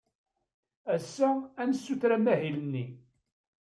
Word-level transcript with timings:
Ass-a, 0.95 1.29
ad 1.61 1.67
nessuter 1.69 2.11
amahil-nni. 2.17 2.85